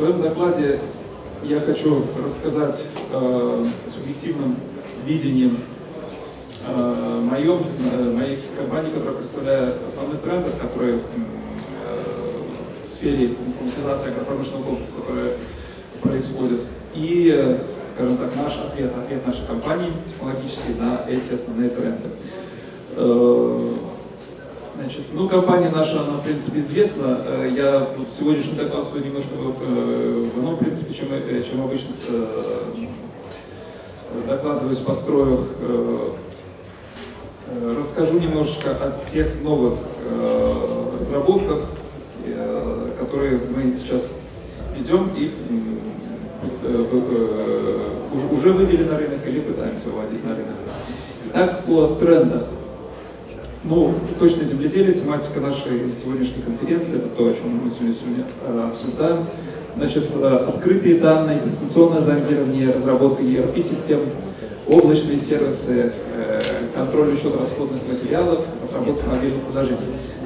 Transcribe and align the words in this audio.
своем 0.00 0.22
докладе 0.22 0.80
я 1.42 1.60
хочу 1.60 2.02
рассказать 2.24 2.86
э, 3.12 3.66
субъективным 3.86 4.56
видением 5.04 5.58
э, 6.66 7.20
моем, 7.22 7.60
э, 7.92 8.10
моей 8.10 8.38
компании, 8.56 8.92
которая 8.92 9.16
представляет 9.16 9.74
основные 9.86 10.18
тренды, 10.20 10.50
которые 10.58 10.94
э, 10.94 11.00
в 12.82 12.86
сфере 12.86 13.34
информатизации 13.46 14.10
агропромышленного 14.12 14.64
комплекса 14.64 15.00
которые 15.02 15.34
происходят. 16.00 16.60
И, 16.94 17.58
скажем 17.94 18.16
так, 18.16 18.34
наш 18.36 18.56
ответ, 18.56 18.92
ответ 18.96 19.26
нашей 19.26 19.46
компании 19.46 19.92
технологический 20.08 20.74
на 20.78 21.04
эти 21.10 21.34
основные 21.34 21.68
тренды. 21.68 22.08
Э, 22.96 23.74
Значит, 24.80 25.02
ну, 25.12 25.28
компания 25.28 25.68
наша, 25.68 26.00
она, 26.00 26.12
в 26.12 26.24
принципе, 26.24 26.60
известна. 26.60 27.18
Э, 27.26 27.52
я 27.54 27.86
вот 27.98 28.08
сегодняшний 28.08 28.54
доклад 28.54 28.82
свой 28.82 29.02
немножко 29.02 29.28
э, 29.34 30.30
в 30.34 30.40
ином 30.40 30.56
принципе, 30.56 30.94
чем, 30.94 31.08
э, 31.10 31.42
чем 31.42 31.62
обычно 31.62 31.90
докладываюсь, 34.26 34.78
построю. 34.78 35.46
Расскажу 37.78 38.18
немножечко 38.18 38.70
о 38.70 39.04
тех 39.10 39.42
новых 39.42 39.74
разработках, 40.98 41.58
которые 42.98 43.38
мы 43.54 43.74
сейчас 43.74 44.10
ведем 44.76 45.10
и 45.14 45.32
уже 48.34 48.52
вывели 48.52 48.84
на 48.84 48.96
рынок 48.96 49.26
или 49.26 49.40
пытаемся 49.40 49.88
выводить 49.90 50.24
на 50.24 50.30
рынок. 50.30 50.56
Итак, 51.28 51.62
о 51.68 51.96
трендах. 51.96 52.44
Ну, 53.62 53.92
точно 54.18 54.44
земледелие, 54.44 54.94
тематика 54.94 55.38
нашей 55.38 55.92
сегодняшней 56.02 56.42
конференции, 56.42 56.96
это 56.96 57.08
то, 57.08 57.26
о 57.26 57.34
чем 57.34 57.60
мы 57.62 57.68
сегодня, 57.68 57.94
сегодня 57.94 58.24
э, 58.46 58.68
обсуждаем. 58.70 59.26
Значит, 59.76 60.08
э, 60.14 60.46
открытые 60.48 60.94
данные, 60.94 61.42
дистанционное 61.44 62.00
зондирование, 62.00 62.72
разработка 62.72 63.22
ERP-систем, 63.22 64.00
облачные 64.66 65.18
сервисы, 65.18 65.92
э, 66.16 66.40
контроль 66.74 67.12
учет 67.12 67.36
расходных 67.38 67.82
материалов, 67.86 68.38
разработка 68.62 69.10
мобильных 69.10 69.42
приложений. 69.42 69.78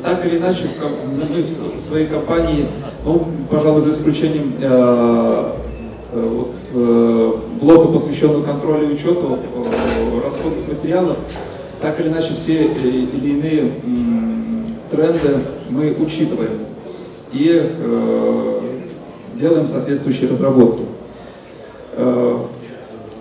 Так 0.04 0.24
или 0.24 0.38
иначе, 0.38 0.68
мы 1.04 1.42
в 1.42 1.80
своей 1.80 2.06
компании, 2.06 2.68
ну, 3.04 3.26
пожалуй, 3.50 3.80
за 3.80 3.90
исключением 3.90 4.54
э, 4.60 5.52
э 6.12 6.20
вот, 6.20 6.54
э, 6.72 7.32
блока, 7.60 7.88
посвященного 7.88 8.44
контролю 8.44 8.90
и 8.90 8.94
учету 8.94 9.38
э, 9.56 10.20
расходных 10.22 10.68
материалов, 10.68 11.16
так 11.84 12.00
или 12.00 12.08
иначе 12.08 12.32
все 12.32 12.62
э, 12.62 12.88
или 12.88 13.28
иные 13.28 13.72
тренды 14.90 15.36
мы 15.68 15.94
учитываем 16.00 16.60
и 17.30 17.62
э, 17.62 18.60
делаем 19.34 19.66
соответствующие 19.66 20.30
разработки. 20.30 20.84
Э, 21.92 22.38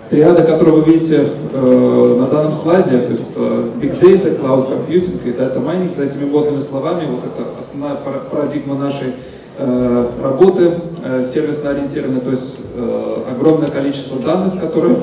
триада, 0.08 0.44
которую 0.44 0.82
вы 0.82 0.92
видите 0.94 1.28
э, 1.52 2.16
на 2.18 2.26
данном 2.28 2.54
слайде, 2.54 3.00
то 3.00 3.10
есть 3.10 3.26
э, 3.36 3.70
Big 3.82 4.00
Data, 4.00 4.40
Cloud 4.40 4.70
Computing 4.70 5.20
и 5.26 5.32
Data 5.32 5.62
Mining, 5.62 5.94
за 5.94 6.04
этими 6.04 6.24
модными 6.24 6.58
словами, 6.58 7.06
вот 7.06 7.22
это 7.22 7.44
основная 7.60 7.96
парадигма 8.30 8.76
нашей 8.76 9.12
э, 9.58 10.06
работы, 10.22 10.72
э, 11.04 11.22
сервисно 11.22 11.68
ориентированная, 11.68 12.22
то 12.22 12.30
есть 12.30 12.60
э, 12.74 13.16
огромное 13.30 13.68
количество 13.68 14.18
данных, 14.18 14.58
которые 14.58 14.96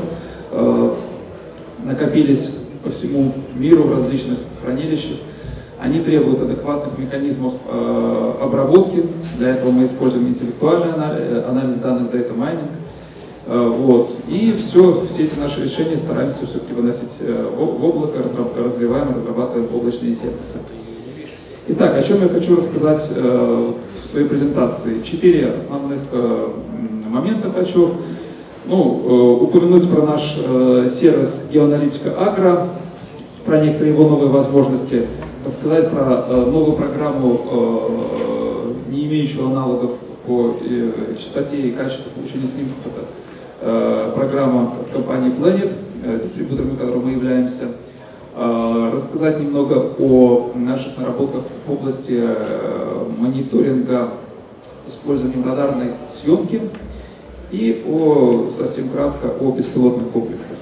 э, 0.49 0.93
накопились 1.85 2.55
по 2.83 2.89
всему 2.89 3.33
миру 3.61 3.83
в 3.83 3.93
различных 3.93 4.39
хранилищах. 4.63 5.17
Они 5.79 5.99
требуют 5.99 6.41
адекватных 6.41 6.97
механизмов 6.97 7.53
э, 7.67 8.33
обработки. 8.41 9.05
Для 9.37 9.49
этого 9.49 9.71
мы 9.71 9.85
используем 9.85 10.27
интеллектуальный 10.27 10.93
анализ, 10.93 11.45
анализ 11.47 11.75
данных, 11.75 12.13
data 12.13 12.35
mining. 12.35 12.69
Э, 13.47 13.67
вот. 13.67 14.11
И 14.27 14.55
все, 14.59 15.05
все 15.09 15.23
эти 15.23 15.39
наши 15.39 15.63
решения 15.63 15.97
стараемся 15.97 16.45
все-таки 16.45 16.73
выносить 16.73 17.17
э, 17.19 17.49
в, 17.55 17.79
в 17.79 17.83
облако, 17.83 18.19
развиваем 18.57 19.11
и 19.11 19.15
разрабатываем 19.15 19.69
облачные 19.73 20.13
сервисы. 20.13 20.59
Итак, 21.67 21.95
о 21.95 22.03
чем 22.03 22.21
я 22.21 22.29
хочу 22.29 22.57
рассказать 22.57 23.11
э, 23.15 23.71
в 24.01 24.05
своей 24.05 24.27
презентации. 24.27 25.01
Четыре 25.03 25.47
основных 25.47 25.99
э, 26.11 26.47
момента 27.07 27.51
хочу 27.51 27.91
ну, 28.65 29.01
э, 29.05 29.43
упомянуть 29.43 29.89
про 29.89 30.05
наш 30.05 30.37
э, 30.37 30.87
сервис 30.91 31.45
геоаналитика 31.51 32.11
Агро, 32.19 32.67
про 33.45 33.59
некоторые 33.59 33.93
его 33.93 34.09
новые 34.09 34.29
возможности, 34.29 35.07
рассказать 35.45 35.89
про 35.89 36.25
э, 36.27 36.45
новую 36.45 36.77
программу, 36.77 38.01
не 38.89 39.05
имеющую 39.05 39.47
аналогов 39.47 39.91
по 40.27 40.57
частоте 41.17 41.57
и 41.57 41.71
качеству 41.71 42.11
получения 42.11 42.45
снимков. 42.45 42.77
Это 42.85 44.11
программа 44.15 44.73
от 44.81 44.89
компании 44.93 45.31
Planet, 45.31 45.71
дистрибьютором 46.21 46.75
которой 46.75 46.99
мы 46.99 47.11
являемся. 47.11 47.69
Рассказать 48.35 49.39
немного 49.39 49.93
о 49.97 50.51
наших 50.55 50.97
наработках 50.97 51.43
в 51.65 51.71
области 51.71 52.21
мониторинга 53.17 54.09
использования 54.87 55.43
радарной 55.43 55.91
съемки 56.09 56.61
и 57.51 57.83
о, 57.87 58.49
совсем 58.49 58.89
кратко 58.89 59.27
о 59.39 59.51
беспилотных 59.51 60.09
комплексах 60.09 60.57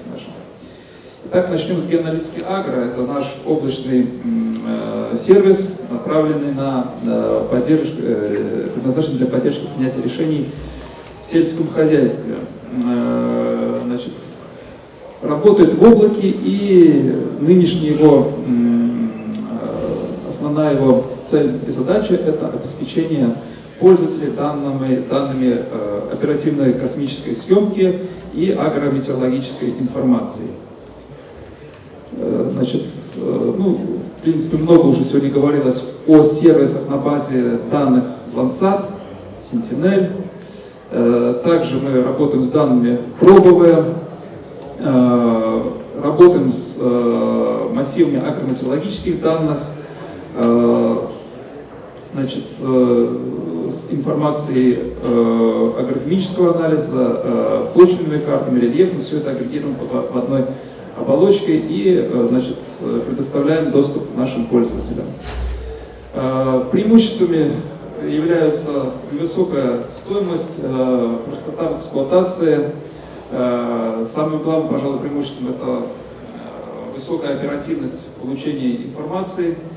Итак, 1.32 1.52
начнем 1.52 1.78
с 1.78 1.86
геоаналитики 1.86 2.42
Агро. 2.44 2.86
Это 2.86 3.04
наш 3.04 3.36
облачный 3.46 4.08
э, 4.66 5.16
сервис, 5.16 5.76
направленный 5.92 6.56
на 6.56 6.96
э, 7.06 7.46
поддержку, 7.52 7.98
э, 8.00 8.70
предназначенный 8.74 9.18
для 9.20 9.28
поддержки 9.28 9.68
принятия 9.76 10.02
решений 10.02 10.50
в 11.22 11.32
сельском 11.32 11.68
хозяйстве. 11.68 12.34
Э, 12.84 13.82
значит, 13.86 14.14
работает 15.22 15.76
в 15.76 15.84
облаке 15.84 16.30
и 16.30 17.14
нынешняя 17.40 17.94
его, 17.94 18.34
э, 18.48 20.30
основная 20.30 20.74
его 20.74 21.06
цель 21.28 21.60
и 21.68 21.70
задача 21.70 22.16
это 22.16 22.48
обеспечение 22.48 23.36
пользователей 23.80 24.32
данными, 24.32 25.04
данными 25.08 25.60
э, 25.60 26.10
оперативной 26.12 26.74
космической 26.74 27.36
съемки 27.36 28.00
и 28.34 28.50
агрометеорологической 28.50 29.76
информации. 29.80 30.48
Значит, 32.60 32.88
э, 33.16 33.54
ну, 33.58 33.80
в 34.18 34.22
принципе, 34.22 34.58
много 34.58 34.88
уже 34.88 35.06
сегодня 35.06 35.30
говорилось 35.30 35.86
о 36.08 36.24
сервисах 36.24 36.90
на 36.90 36.98
базе 36.98 37.58
данных 37.72 38.04
Landsat, 38.36 38.84
Sentinel. 39.50 40.10
Э, 40.92 41.36
также 41.42 41.80
мы 41.80 42.04
работаем 42.04 42.42
с 42.42 42.50
данными 42.50 43.00
пробовые, 43.18 43.86
э, 44.78 45.62
работаем 46.04 46.52
с 46.52 46.78
массивами 47.74 48.20
агрометеорологических 48.20 49.22
данных, 49.22 49.60
значит, 52.14 52.46
с 52.60 53.88
информацией 53.92 54.94
агрохимического 55.78 56.56
анализа, 56.56 57.70
почвенными 57.74 58.20
картами, 58.20 58.60
рельефом, 58.60 59.02
все 59.02 59.18
это 59.18 59.32
агрегируем 59.32 59.76
в 59.92 60.18
одной 60.18 60.46
оболочке 61.00 61.58
и 61.58 61.96
э, 61.98 62.28
значит, 62.30 62.58
предоставляем 63.08 63.72
доступ 63.72 64.16
нашим 64.16 64.46
пользователям. 64.48 65.06
Э, 66.14 66.66
преимуществами 66.72 67.52
являются 68.08 68.92
высокая 69.12 69.82
стоимость, 69.92 70.60
э, 70.62 71.18
простота 71.26 71.70
в 71.70 71.78
эксплуатации. 71.78 72.72
Э, 73.32 74.04
самым 74.06 74.42
главным, 74.42 74.70
пожалуй, 74.70 75.00
преимуществом 75.00 75.50
это 75.50 75.66
э, 75.66 76.94
высокая 76.94 77.36
оперативность 77.36 78.08
получения 78.16 78.76
информации– 78.76 79.56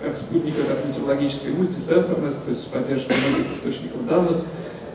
как 0.00 0.16
спутника, 0.16 0.62
как 0.66 0.86
метеорологическая 0.86 1.52
мультисенсорность, 1.52 2.42
то 2.44 2.50
есть 2.50 2.70
поддержка 2.70 3.12
многих 3.14 3.52
источников 3.52 4.06
данных, 4.06 4.38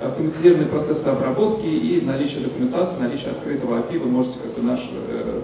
автоматизированные 0.02 0.68
процессы 0.68 1.08
обработки 1.08 1.66
и 1.66 2.02
наличие 2.06 2.42
документации, 2.42 3.00
наличие 3.00 3.32
открытого 3.32 3.76
API. 3.76 4.00
Вы 4.00 4.10
можете 4.10 4.38
как 4.40 4.54
бы 4.54 4.70
наш, 4.70 4.80
э, 4.92 5.42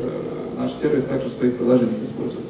наш 0.57 0.73
сервис 0.73 1.03
также 1.03 1.29
в 1.29 1.31
своих 1.31 1.57
приложениях 1.57 2.01
использовать. 2.03 2.47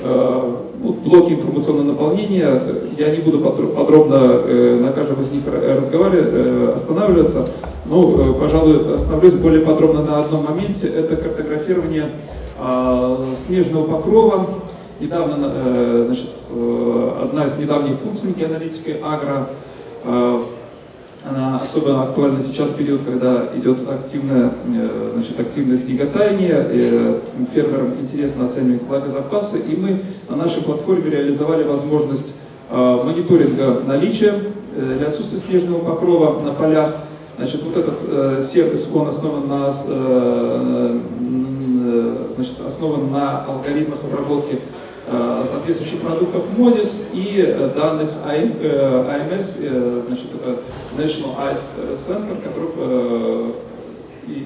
Э, 0.00 0.56
ну, 0.80 0.92
блоки 0.92 1.32
информационного 1.32 1.86
наполнения. 1.86 2.62
Я 2.96 3.10
не 3.14 3.22
буду 3.22 3.40
подробно 3.40 4.14
э, 4.14 4.80
на 4.80 4.92
каждом 4.92 5.20
из 5.20 5.30
них 5.30 5.42
разговаривать, 5.46 6.74
останавливаться, 6.74 7.48
но, 7.86 8.34
пожалуй, 8.34 8.94
остановлюсь 8.94 9.34
более 9.34 9.64
подробно 9.64 10.02
на 10.02 10.20
одном 10.20 10.44
моменте. 10.44 10.88
Это 10.88 11.16
картографирование 11.16 12.10
снежного 13.36 13.86
покрова, 13.86 14.48
Недавно, 15.00 15.52
э, 15.54 16.02
значит, 16.06 16.30
э, 16.50 17.20
одна 17.22 17.44
из 17.44 17.56
недавних 17.56 17.98
функций 17.98 18.32
геоаналитики 18.36 18.96
агро, 19.00 19.48
э, 20.02 20.40
она 21.24 21.58
особенно 21.58 22.02
актуальна 22.04 22.40
сейчас, 22.40 22.70
в 22.70 22.76
период, 22.76 23.02
когда 23.02 23.48
идет 23.56 23.78
активное, 23.88 24.52
значит, 25.14 25.38
активное 25.40 25.76
снеготаяние, 25.76 27.20
фермерам 27.52 28.00
интересно 28.00 28.44
оценивать 28.46 28.82
влагозапасы, 28.82 29.58
и 29.58 29.76
мы 29.76 30.02
на 30.28 30.36
нашей 30.36 30.62
платформе 30.62 31.10
реализовали 31.10 31.64
возможность 31.64 32.34
мониторинга 32.70 33.82
наличия 33.86 34.34
или 34.76 35.04
отсутствия 35.04 35.38
снежного 35.38 35.84
покрова 35.84 36.40
на 36.42 36.52
полях. 36.52 36.94
Значит, 37.36 37.62
вот 37.62 37.76
этот 37.76 38.44
сервис, 38.44 38.88
он 38.92 39.08
основан 39.08 39.48
на, 39.48 39.70
значит, 42.30 42.54
основан 42.66 43.10
на 43.12 43.44
алгоритмах 43.44 43.98
обработки 44.04 44.58
соответствующих 45.44 46.00
продуктов 46.00 46.44
MODIS 46.56 47.06
и 47.12 47.42
данных 47.74 48.10
AMS, 48.26 50.04
значит, 50.06 50.26
это 50.34 50.60
National 50.96 51.36
Ice 51.52 51.94
Center, 51.94 52.40
который 52.42 53.52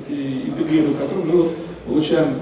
интегрирует, 0.09 0.99
который 0.99 1.25
мы 1.25 1.49
получаем 1.87 2.35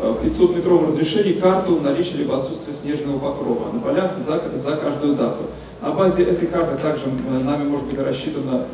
в 0.00 0.24
500-метровом 0.24 0.86
разрешении 0.86 1.32
карту 1.32 1.80
наличия 1.80 2.18
либо 2.18 2.36
отсутствия 2.36 2.72
снежного 2.72 3.18
покрова 3.18 3.72
на 3.72 3.80
полях 3.80 4.12
за, 4.18 4.40
за 4.54 4.76
каждую 4.76 5.16
дату. 5.16 5.44
На 5.80 5.90
базе 5.90 6.22
этой 6.22 6.46
карты 6.46 6.80
также 6.80 7.06
нами 7.08 7.68
может 7.68 7.86
быть 7.86 7.98
рассчитана, 7.98 8.66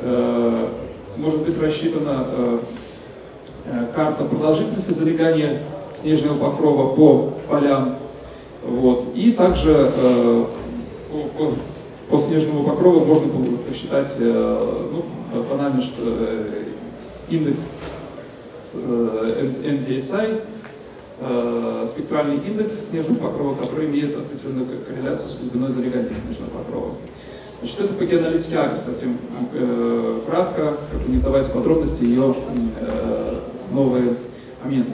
э, 0.00 0.68
может 1.16 1.40
быть 1.42 1.60
рассчитана 1.60 2.26
э, 2.30 2.58
э, 3.66 3.86
карта 3.94 4.24
продолжительности 4.24 4.90
залегания 4.90 5.62
снежного 5.92 6.50
покрова 6.50 6.94
по 6.94 7.32
полям. 7.48 7.96
Вот. 8.62 9.14
И 9.14 9.32
также 9.32 9.92
э, 9.94 10.44
по, 11.36 11.52
по 12.08 12.18
снежному 12.18 12.64
покрову 12.64 13.04
можно 13.04 13.28
посчитать 13.68 14.16
э, 14.18 14.88
ну, 14.92 15.42
банально, 15.42 15.80
что 15.82 16.02
э, 16.02 16.64
индекс 17.30 17.66
NDSI, 18.74 20.42
э, 21.20 21.86
спектральный 21.88 22.36
индекс 22.36 22.74
снежного 22.88 23.18
покрова, 23.18 23.54
который 23.54 23.86
имеет 23.86 24.16
определенную 24.16 24.84
корреляцию 24.86 25.28
с 25.28 25.36
глубиной 25.36 25.70
залегания 25.70 26.14
снежного 26.14 26.50
покрова. 26.50 26.94
Значит, 27.60 27.80
это 27.80 27.94
по 27.94 28.04
геоаналитике 28.04 28.58
Агри, 28.58 28.80
совсем 28.80 29.18
э, 29.52 30.20
кратко, 30.26 30.76
как 30.90 31.00
бы 31.02 31.12
не 31.12 31.20
давать 31.20 31.52
подробности 31.52 32.04
ее 32.04 32.34
э, 32.80 33.40
новые 33.70 34.16
моменты. 34.64 34.92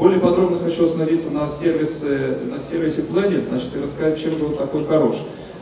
Более 0.00 0.18
подробно 0.18 0.58
хочу 0.58 0.84
остановиться 0.84 1.30
на 1.30 1.46
сервисе, 1.46 2.38
на 2.50 2.58
сервисе 2.58 3.02
Planet, 3.02 3.48
значит, 3.48 3.76
и 3.76 3.80
рассказать, 3.80 4.20
чем 4.20 4.36
же 4.36 4.46
он 4.46 4.56
такой 4.56 4.84
хорош. 4.86 5.16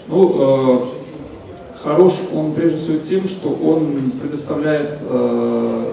Ну, 0.07 0.37
э, 0.39 1.83
хорош 1.83 2.15
он 2.33 2.55
прежде 2.55 2.79
всего 2.79 2.99
тем, 2.99 3.29
что 3.29 3.51
он 3.51 4.11
предоставляет 4.23 4.99
э, 5.03 5.93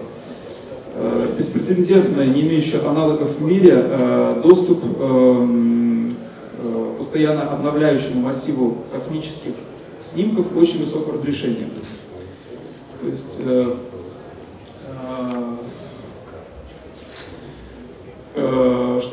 Э, 0.97 1.27
беспрецедентно, 1.37 2.21
не 2.21 2.41
имеющая 2.41 2.79
аналогов 2.79 3.35
в 3.37 3.41
мире, 3.41 3.73
э, 3.75 4.39
доступ 4.41 4.81
эм, 4.97 6.15
э, 6.57 6.93
постоянно 6.97 7.51
обновляющему 7.51 8.21
массиву 8.21 8.77
космических 8.93 9.51
снимков 9.99 10.55
очень 10.55 10.79
высокого 10.79 11.15
разрешения. 11.15 11.67
То 13.01 13.07
есть 13.09 13.41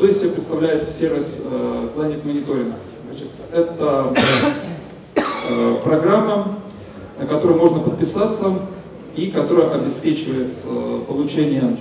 что 0.03 0.11
из 0.11 0.19
себя 0.19 0.31
представляет 0.31 0.89
сервис 0.89 1.39
Planet 1.95 2.25
Monitoring? 2.25 2.73
Значит, 3.07 3.29
это 3.53 4.13
программа, 5.85 6.59
на 7.21 7.27
которую 7.27 7.61
можно 7.61 7.79
подписаться 7.79 8.53
и 9.15 9.31
которая 9.31 9.71
обеспечивает 9.71 10.55
э, 10.65 11.01
получение 11.07 11.77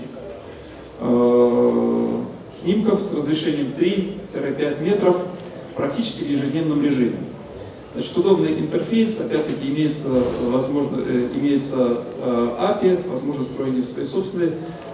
э, 1.00 2.22
снимков 2.52 3.02
с 3.02 3.12
разрешением 3.12 3.74
3-5 3.76 4.84
метров 4.84 5.18
практически 5.76 6.24
в 6.24 6.30
ежедневном 6.30 6.84
режиме. 6.84 7.18
Значит, 7.96 8.16
удобный 8.18 8.60
интерфейс, 8.60 9.20
опять-таки 9.20 9.68
имеется, 9.68 10.10
возможно, 10.44 11.02
э, 11.04 11.30
имеется 11.34 12.04
э, 12.20 12.50
API, 12.60 13.10
возможность 13.10 13.52
строения 13.54 13.82
своей 13.82 14.08
собственной 14.08 14.52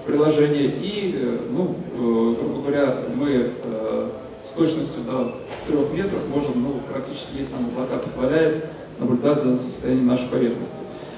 приложения 0.08 0.66
и, 0.66 1.14
э, 1.16 1.38
ну, 1.52 1.76
э, 1.94 2.36
грубо 2.40 2.62
говоря, 2.62 2.96
мы 3.14 3.52
э, 3.64 4.10
с 4.42 4.52
точностью 4.52 5.04
до 5.04 5.36
3 5.68 5.76
метров 5.96 6.22
можем, 6.34 6.64
ну, 6.64 6.76
практически, 6.92 7.36
если 7.36 7.54
нам 7.54 7.66
облака 7.66 7.98
позволяет, 7.98 8.66
наблюдать 9.00 9.40
за 9.44 9.58
состоянием 9.58 10.08
нашей 10.08 10.28
поверхности. 10.30 10.78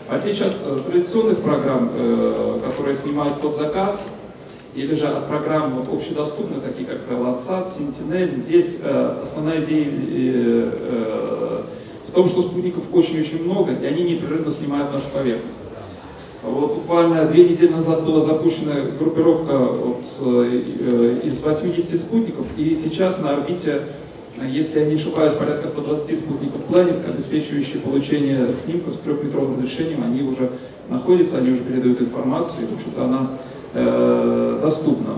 В 0.09 0.13
отличие 0.13 0.47
от 0.47 0.85
традиционных 0.87 1.39
программ, 1.39 1.91
которые 2.65 2.95
снимают 2.95 3.39
под 3.39 3.55
заказ, 3.55 4.03
или 4.73 4.95
же 4.95 5.05
от 5.05 5.27
программ 5.27 5.75
вот, 5.75 5.93
общедоступных, 5.93 6.63
такие 6.63 6.87
как 6.87 7.01
Landsat, 7.11 7.67
Sentinel, 7.67 8.35
здесь 8.35 8.79
основная 9.21 9.63
идея 9.63 10.71
в 12.07 12.11
том, 12.11 12.27
что 12.27 12.41
спутников 12.41 12.85
очень-очень 12.91 13.43
много, 13.45 13.71
и 13.73 13.85
они 13.85 14.01
непрерывно 14.01 14.51
снимают 14.51 14.91
нашу 14.91 15.05
поверхность. 15.13 15.68
Вот 16.41 16.75
буквально 16.75 17.25
две 17.25 17.49
недели 17.49 17.69
назад 17.69 18.05
была 18.05 18.21
запущена 18.21 18.75
группировка 18.97 19.57
вот, 19.57 20.03
из 21.23 21.43
80 21.43 21.99
спутников, 21.99 22.45
и 22.57 22.79
сейчас 22.81 23.19
на 23.19 23.31
орбите 23.31 23.81
если 24.47 24.79
я 24.79 24.85
не 24.85 24.95
ошибаюсь, 24.95 25.33
порядка 25.33 25.67
120 25.67 26.17
спутников 26.17 26.61
Planet, 26.69 27.09
обеспечивающие 27.09 27.81
получение 27.81 28.53
снимков 28.53 28.95
с 28.95 28.99
трехметровым 28.99 29.53
разрешением, 29.53 30.03
они 30.03 30.21
уже 30.21 30.51
находятся, 30.87 31.37
они 31.37 31.51
уже 31.51 31.61
передают 31.61 32.01
информацию, 32.01 32.63
и, 32.63 32.67
в 32.67 32.73
общем-то, 32.73 33.03
она 33.03 33.31
э, 33.73 34.59
доступна. 34.61 35.15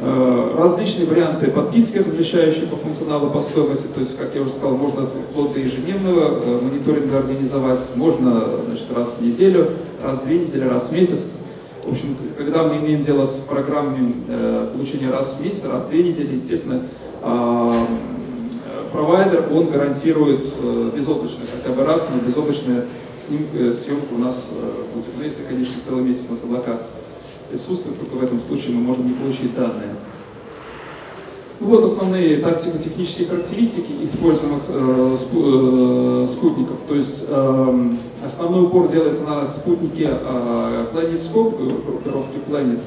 Э, 0.00 0.56
различные 0.58 1.06
варианты 1.06 1.46
подписки, 1.52 1.98
различающие 1.98 2.66
по 2.66 2.74
функционалу, 2.74 3.30
по 3.30 3.38
стоимости, 3.38 3.86
то 3.86 4.00
есть, 4.00 4.18
как 4.18 4.34
я 4.34 4.42
уже 4.42 4.50
сказал, 4.50 4.76
можно 4.76 5.06
вплоть 5.06 5.52
до 5.52 5.60
ежедневного 5.60 6.42
э, 6.42 6.60
мониторинга 6.62 7.18
организовать, 7.18 7.78
можно 7.94 8.44
значит, 8.66 8.86
раз 8.92 9.18
в 9.18 9.22
неделю, 9.22 9.68
раз 10.02 10.18
в 10.18 10.24
две 10.24 10.40
недели, 10.40 10.64
раз 10.64 10.88
в 10.88 10.92
месяц. 10.92 11.30
В 11.84 11.90
общем, 11.90 12.16
когда 12.36 12.64
мы 12.64 12.78
имеем 12.78 13.04
дело 13.04 13.24
с 13.24 13.38
программами 13.40 14.14
э, 14.26 14.70
получения 14.74 15.10
раз 15.10 15.36
в 15.38 15.44
месяц, 15.44 15.64
раз 15.64 15.84
в 15.84 15.90
две 15.90 16.02
недели, 16.02 16.34
естественно, 16.34 16.82
а, 17.22 17.86
провайдер, 18.92 19.48
он 19.50 19.70
гарантирует 19.70 20.44
безоблачную, 20.94 21.46
хотя 21.54 21.74
бы 21.74 21.84
раз, 21.84 22.08
но 22.12 22.26
безоблачная 22.26 22.84
съемка 23.16 24.12
у 24.14 24.18
нас 24.18 24.50
будет. 24.92 25.06
Но 25.16 25.24
если, 25.24 25.42
конечно, 25.48 25.74
целый 25.82 26.02
месяц 26.02 26.24
у 26.28 26.32
нас 26.32 26.42
облака 26.42 26.80
присутствуют, 27.54 28.00
только 28.00 28.14
в 28.16 28.24
этом 28.24 28.38
случае 28.38 28.74
мы 28.74 28.82
можем 28.82 29.06
не 29.06 29.14
получить 29.14 29.54
данные. 29.54 29.94
Вот 31.60 31.84
основные 31.84 32.38
тактико-технические 32.38 33.28
характеристики 33.28 33.92
используемых 34.02 34.62
э, 34.68 35.14
спутников. 36.28 36.78
То 36.88 36.96
есть 36.96 37.26
э, 37.28 37.90
основной 38.24 38.64
упор 38.64 38.88
делается 38.88 39.22
на 39.22 39.44
спутнике 39.46 40.08
э, 40.10 40.86
PlanetScope, 40.92 41.84
группировки 41.86 42.38
Planet 42.48 42.80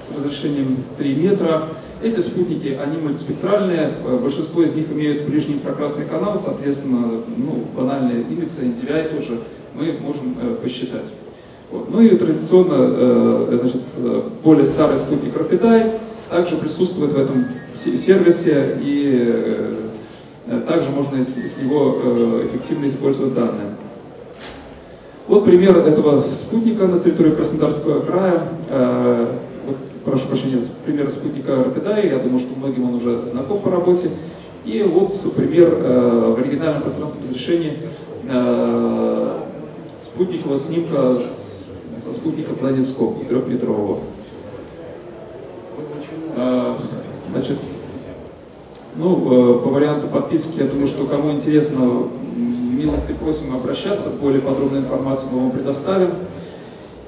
с 0.00 0.16
разрешением 0.16 0.84
3 0.96 1.14
метра. 1.16 1.68
Эти 2.00 2.20
спутники, 2.20 2.78
они 2.80 2.98
мультиспектральные, 2.98 3.92
э, 4.04 4.18
большинство 4.22 4.62
из 4.62 4.72
них 4.76 4.90
имеют 4.92 5.28
ближний 5.28 5.54
инфракрасный 5.54 6.04
канал, 6.04 6.40
соответственно, 6.42 7.20
ну, 7.36 7.64
банальные 7.76 8.22
индексы 8.22 8.62
NDVI 8.62 9.16
тоже 9.16 9.40
мы 9.74 9.98
можем 10.00 10.36
э, 10.40 10.54
посчитать. 10.62 11.12
Вот. 11.72 11.90
Ну 11.90 12.00
и 12.00 12.16
традиционно, 12.16 12.74
э, 12.78 13.58
значит, 13.60 13.82
более 14.44 14.66
старый 14.66 14.98
спутник 14.98 15.34
Rapidae 15.34 15.98
также 16.30 16.56
присутствует 16.56 17.12
в 17.12 17.18
этом 17.18 17.46
сервисе, 17.74 18.78
и 18.80 19.76
также 20.66 20.90
можно 20.90 21.22
с 21.22 21.56
него 21.62 21.98
эффективно 22.44 22.86
использовать 22.86 23.34
данные. 23.34 23.68
Вот 25.28 25.44
пример 25.44 25.76
этого 25.78 26.20
спутника 26.20 26.86
на 26.86 26.98
территории 26.98 27.30
Краснодарского 27.30 28.00
края 28.00 28.48
прошу 30.04 30.28
прощения, 30.28 30.62
пример 30.84 31.08
спутника 31.10 31.56
Рапидай, 31.56 32.08
я 32.08 32.18
думаю, 32.18 32.40
что 32.40 32.58
многим 32.58 32.88
он 32.88 32.94
уже 32.94 33.24
знаком 33.26 33.60
по 33.60 33.70
работе. 33.70 34.10
И 34.64 34.82
вот 34.82 35.12
пример 35.34 35.72
э, 35.72 36.34
в 36.36 36.40
оригинальном 36.40 36.82
пространственном 36.82 37.30
разрешении 37.30 37.78
э, 38.28 39.38
спутникового 40.02 40.56
снимка 40.56 41.20
с, 41.20 41.51
со 42.02 42.12
спутника 42.12 42.52
PlanetScope 42.52 43.26
трехметрового. 43.26 43.98
Э, 46.34 46.76
значит, 47.30 47.58
ну, 48.96 49.58
э, 49.58 49.62
по 49.62 49.70
варианту 49.70 50.08
подписки, 50.08 50.58
я 50.58 50.66
думаю, 50.66 50.86
что 50.86 51.06
кому 51.06 51.32
интересно, 51.32 52.08
милости 52.36 53.12
просим 53.12 53.54
обращаться, 53.54 54.10
более 54.10 54.40
подробную 54.40 54.82
информацию 54.82 55.30
мы 55.32 55.38
вам 55.40 55.50
предоставим. 55.52 56.10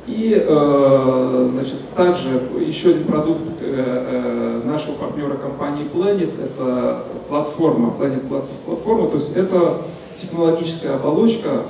И 0.07 0.35
э, 0.37 1.49
значит, 1.53 1.77
также 1.97 2.43
еще 2.61 2.91
один 2.91 3.05
продукт 3.05 3.43
э, 3.61 4.61
нашего 4.65 4.95
партнера 4.97 5.37
компании 5.37 5.87
Planet, 5.93 6.33
это 6.43 7.05
платформа, 7.29 7.95
Planet 7.99 8.23
платформа, 8.67 9.09
то 9.09 9.17
есть 9.17 9.35
это 9.35 9.79
технологическая 10.21 10.91
оболочка, 10.91 11.65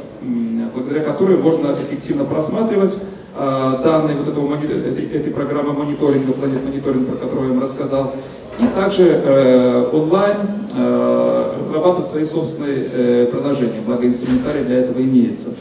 благодаря 0.74 1.04
которой 1.04 1.38
можно 1.38 1.72
эффективно 1.74 2.24
просматривать 2.24 2.96
данные 3.34 4.16
вот 4.16 4.28
этого, 4.28 4.54
этой, 4.54 5.06
этой 5.10 5.32
программы 5.32 5.72
мониторинга, 5.72 6.32
Planet 6.32 6.64
Monitoring, 6.64 7.04
про 7.06 7.16
которую 7.16 7.48
я 7.48 7.52
вам 7.54 7.62
рассказал, 7.62 8.14
И 8.60 8.66
также 8.74 9.88
онлайн 9.92 10.36
разрабатывать 11.58 12.06
свои 12.06 12.24
собственные 12.24 13.26
приложения, 13.26 13.80
благо 13.84 14.06
инструментарий 14.06 14.64
для 14.64 14.80
этого 14.80 15.00
имеется. 15.00 15.56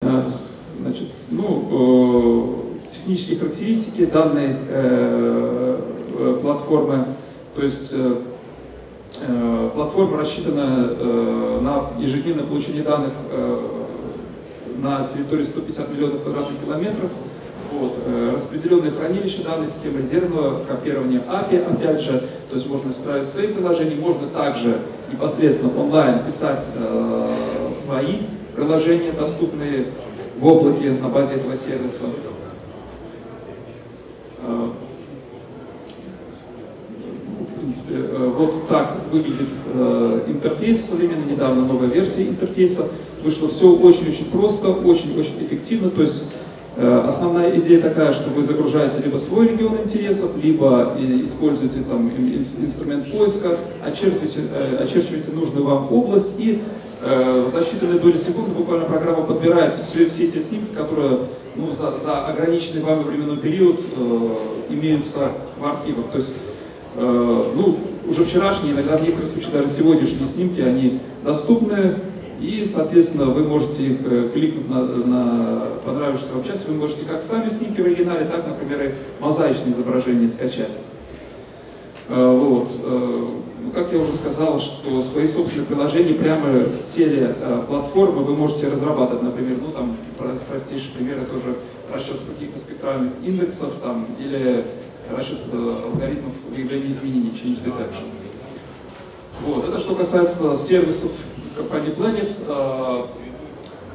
Значит, 0.00 1.12
ну, 1.30 2.64
технические 2.90 3.38
характеристики 3.38 4.06
данной 4.06 4.56
платформы, 6.40 7.04
то 7.54 7.62
есть 7.62 7.94
Э, 9.20 9.70
платформа 9.74 10.18
рассчитана 10.18 10.90
э, 10.90 11.60
на 11.62 12.00
ежедневное 12.00 12.44
получение 12.44 12.82
данных 12.82 13.12
э, 13.30 13.58
на 14.82 15.06
территории 15.06 15.44
150 15.44 15.90
миллионов 15.90 16.22
квадратных 16.22 16.60
километров. 16.60 17.10
Вот, 17.70 17.98
распределенное 18.32 18.90
хранилище 18.90 19.42
данных, 19.42 19.68
система 19.68 20.00
резервного 20.00 20.64
копирования 20.64 21.20
API, 21.20 21.70
опять 21.70 22.00
же, 22.00 22.24
то 22.48 22.56
есть 22.56 22.66
можно 22.66 22.92
встраивать 22.92 23.28
свои 23.28 23.48
приложения, 23.48 23.94
можно 23.94 24.26
также 24.28 24.80
непосредственно 25.12 25.78
онлайн 25.78 26.20
писать 26.24 26.64
э, 26.74 27.70
свои 27.74 28.20
приложения, 28.56 29.12
доступные 29.12 29.84
в 30.38 30.46
облаке 30.46 30.92
на 30.92 31.08
базе 31.08 31.34
этого 31.34 31.54
сервиса. 31.56 32.04
принципе, 37.68 37.94
э, 37.96 38.32
вот 38.34 38.68
так 38.68 38.97
выглядит 39.10 39.48
э, 39.72 40.20
интерфейс 40.28 40.84
современный, 40.84 41.32
недавно 41.32 41.64
новая 41.64 41.88
версия 41.88 42.28
интерфейса. 42.28 42.88
Вышло 43.22 43.48
все 43.48 43.70
очень-очень 43.70 44.26
просто, 44.26 44.68
очень-очень 44.68 45.38
эффективно. 45.40 45.90
То 45.90 46.02
есть 46.02 46.24
э, 46.76 47.02
основная 47.04 47.58
идея 47.58 47.80
такая, 47.80 48.12
что 48.12 48.30
вы 48.30 48.42
загружаете 48.42 49.00
либо 49.04 49.16
свой 49.16 49.48
регион 49.48 49.78
интересов, 49.82 50.30
либо 50.42 50.96
используете 51.22 51.80
там 51.88 52.08
инструмент 52.08 53.10
поиска, 53.10 53.58
очерчиваете, 53.84 54.40
очерчиваете 54.80 55.32
нужную 55.32 55.64
вам 55.64 55.92
область 55.92 56.34
и 56.38 56.62
за 57.00 57.60
считанные 57.60 58.00
доли 58.00 58.16
секунды 58.16 58.50
буквально 58.50 58.84
программа 58.86 59.22
подбирает 59.22 59.76
все, 59.76 60.08
все 60.08 60.26
эти 60.26 60.38
снимки, 60.40 60.74
которые 60.74 61.20
ну, 61.54 61.70
за, 61.70 61.96
за 61.96 62.26
ограниченный 62.26 62.82
вами 62.82 63.04
временной 63.04 63.36
период 63.36 63.78
э, 63.78 64.34
имеются 64.70 65.30
в 65.60 65.64
архивах. 65.64 66.06
То 66.10 66.18
есть 66.18 66.32
Э, 67.00 67.52
ну, 67.54 67.78
уже 68.08 68.24
вчерашние, 68.24 68.72
иногда 68.72 68.96
в 68.96 69.02
некоторых 69.02 69.52
даже 69.52 69.68
сегодняшние 69.68 70.26
снимки, 70.26 70.60
они 70.60 71.00
доступны, 71.24 71.94
и, 72.40 72.64
соответственно, 72.64 73.26
вы 73.26 73.42
можете 73.42 73.84
их, 73.84 73.98
э, 74.04 74.30
кликнув 74.32 74.68
на, 74.68 74.82
на 74.82 75.62
понравившуюся 75.84 76.34
вам 76.34 76.44
часть, 76.44 76.68
вы 76.68 76.74
можете 76.74 77.04
как 77.04 77.20
сами 77.20 77.48
снимки 77.48 77.80
в 77.80 77.84
оригинале, 77.84 78.26
так, 78.26 78.46
например, 78.46 78.90
и 78.90 79.22
мозаичные 79.22 79.72
изображения 79.72 80.28
скачать. 80.28 80.72
Э, 82.08 82.30
вот. 82.30 82.68
Ну, 83.60 83.72
как 83.74 83.92
я 83.92 83.98
уже 83.98 84.14
сказал, 84.14 84.60
что 84.60 85.02
свои 85.02 85.26
собственные 85.26 85.66
приложения 85.66 86.14
прямо 86.14 86.48
в 86.48 86.94
теле 86.94 87.34
платформы 87.68 88.22
вы 88.22 88.34
можете 88.34 88.68
разрабатывать, 88.68 89.22
например, 89.22 89.58
ну 89.60 89.70
там 89.70 89.96
простейший 90.48 90.92
пример, 90.96 91.18
это 91.20 91.36
уже 91.36 91.56
расчет 91.92 92.18
каких-то 92.20 92.58
спектральных 92.58 93.12
индексов 93.22 93.72
там, 93.82 94.06
или 94.18 94.64
расчет 95.16 95.38
э, 95.52 95.82
алгоритмов 95.84 96.32
выявления 96.50 96.90
изменений, 96.90 97.30
change 97.30 97.62
detection. 97.64 98.06
Вот. 99.46 99.68
Это 99.68 99.78
что 99.78 99.94
касается 99.94 100.56
сервисов 100.56 101.12
компании 101.56 101.94
Planet. 101.94 102.30
Э, 102.46 103.06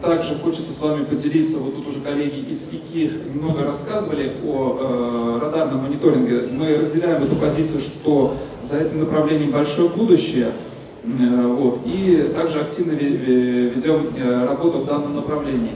также 0.02 0.36
хочется 0.36 0.74
с 0.74 0.82
вами 0.82 1.06
поделиться, 1.06 1.60
вот 1.60 1.76
тут 1.76 1.88
уже 1.88 2.02
коллеги 2.02 2.50
из 2.50 2.68
ИКИ 2.68 3.10
немного 3.34 3.64
рассказывали 3.64 4.34
о 4.46 4.78
э, 4.78 5.40
радарном 5.42 5.84
мониторинге. 5.84 6.48
Мы 6.52 6.76
разделяем 6.76 7.24
эту 7.24 7.38
позицию, 7.38 7.80
что 7.80 8.36
за 8.62 8.80
этим 8.80 9.00
направлением 9.00 9.52
большое 9.52 9.90
будущее. 9.90 10.52
Э, 11.04 11.48
вот, 11.48 11.80
и 11.86 12.34
также 12.36 12.60
активно 12.60 12.92
ведем 12.92 14.10
э, 14.18 14.46
работу 14.46 14.80
в 14.80 14.86
данном 14.86 15.16
направлении. 15.16 15.72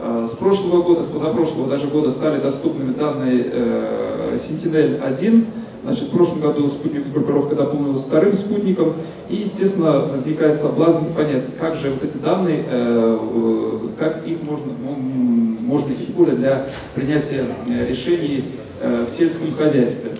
Э, 0.00 0.24
с 0.26 0.32
прошлого 0.32 0.82
года, 0.82 1.02
с 1.02 1.06
позапрошлого 1.06 1.68
даже 1.68 1.86
года 1.86 2.10
стали 2.10 2.40
доступными 2.40 2.92
данные 2.94 3.46
э, 3.48 4.07
Sentinel-1. 4.34 5.46
Значит, 5.84 6.08
в 6.08 6.10
прошлом 6.10 6.40
году 6.40 6.68
спутниковая 6.68 7.12
группировка 7.12 7.54
дополнилась 7.54 8.02
вторым 8.02 8.32
спутником. 8.32 8.94
И, 9.28 9.36
естественно, 9.36 10.00
возникает 10.00 10.58
соблазн 10.58 11.06
понять, 11.16 11.44
как 11.58 11.76
же 11.76 11.90
вот 11.90 12.02
эти 12.02 12.16
данные, 12.16 12.64
э, 12.68 13.88
как 13.98 14.26
их 14.26 14.42
можно, 14.42 14.72
можно 14.72 15.92
использовать 16.00 16.40
для 16.40 16.66
принятия 16.94 17.44
решений 17.66 18.44
в 18.80 19.10
сельском 19.10 19.52
хозяйстве. 19.54 20.10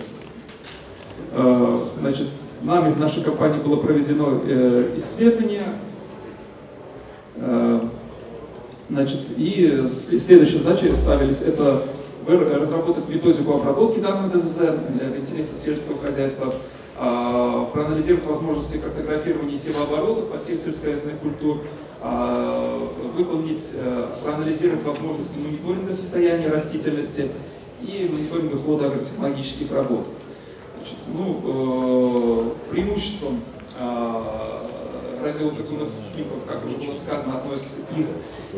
Значит, 1.99 2.27
нами 2.61 2.93
в 2.93 2.99
нашей 2.99 3.23
компании 3.23 3.61
было 3.61 3.77
проведено 3.77 4.41
исследование 4.95 5.63
Значит, 8.89 9.19
и 9.37 9.83
следующие 9.85 10.59
задачи 10.59 10.91
ставились, 10.93 11.41
это 11.41 11.83
разработать 12.27 13.07
методику 13.07 13.53
обработки 13.53 13.99
данных 13.99 14.33
ДЗЗ 14.33 14.57
для 14.89 15.17
интересов 15.17 15.57
сельского 15.57 15.97
хозяйства, 15.99 16.53
а, 16.97 17.65
проанализировать 17.65 18.25
возможности 18.25 18.77
картографирования 18.77 19.55
севооборотов 19.55 20.29
по 20.29 20.37
всех 20.37 20.59
сельскохозяйственных 20.59 21.19
культур, 21.19 21.61
а, 22.01 22.87
выполнить, 23.15 23.71
э, 23.73 24.07
проанализировать 24.23 24.83
возможности 24.83 25.37
мониторинга 25.37 25.93
состояния 25.93 26.47
растительности 26.47 27.29
и 27.81 28.09
мониторинга 28.11 28.57
хода 28.57 28.87
агротехнологических 28.87 29.71
работ. 29.71 30.07
Значит, 30.77 30.97
ну, 31.13 32.51
э, 32.69 32.71
преимуществом 32.71 33.41
а, 35.19 35.25
радиолокационных 35.25 35.89
снимков, 35.89 36.39
как 36.47 36.65
уже 36.65 36.77
было 36.77 36.93
сказано, 36.93 37.37
относится 37.37 37.77
их 37.97 38.05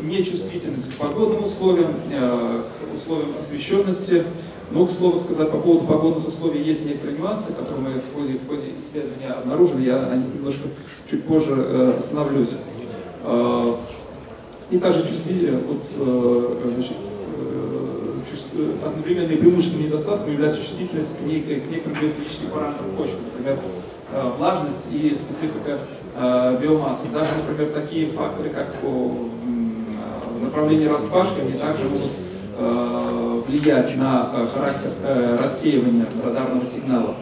нечувствительность 0.02 0.94
к 0.94 0.96
погодным 0.96 1.42
условиям, 1.42 1.94
э, 2.10 2.62
к 2.90 2.94
условиям 2.94 3.36
освещенности. 3.38 4.24
Но, 4.70 4.86
к 4.86 4.90
слову 4.90 5.18
сказать, 5.18 5.50
по 5.50 5.58
поводу 5.58 5.86
погодных 5.86 6.26
условий 6.26 6.62
есть 6.62 6.86
некоторые 6.86 7.18
нюансы, 7.18 7.52
которые 7.52 7.78
мы 7.78 8.00
в 8.00 8.14
ходе, 8.14 8.38
в 8.38 8.48
ходе 8.48 8.74
исследования 8.78 9.28
обнаружили. 9.28 9.84
Я 9.84 10.06
о 10.06 10.16
них 10.16 10.34
немножко 10.34 10.68
чуть 11.10 11.24
позже 11.24 11.52
э, 11.54 11.94
остановлюсь. 11.98 12.56
Э, 13.24 13.76
и 14.70 14.78
также 14.78 15.06
чувствительность, 15.06 15.66
вот, 15.66 15.84
значит, 16.74 16.96
одновременным 18.82 19.36
преимущественным 19.36 19.84
недостатком 19.86 20.32
является 20.32 20.62
чувствительность 20.62 21.18
к, 21.18 21.20
к 21.20 21.24
некоторым 21.26 22.00
биофизическим 22.00 22.48
параметрам 22.48 22.90
почвы, 22.96 23.18
например, 23.34 23.58
влажность 24.38 24.86
и 24.90 25.14
специфика 25.14 25.78
биомассы. 26.14 27.08
Даже, 27.12 27.30
например, 27.36 27.72
такие 27.72 28.10
факторы, 28.10 28.50
как 28.50 28.68
направление 30.42 30.88
распашки, 30.88 31.40
они 31.40 31.52
также 31.52 31.84
могут 31.84 32.10
э, 32.58 33.42
влиять 33.46 33.96
на 33.96 34.30
э, 34.32 34.46
характер 34.52 34.90
э, 35.02 35.38
рассеивания 35.40 36.06
радарного 36.24 36.66
сигнала. 36.66 37.14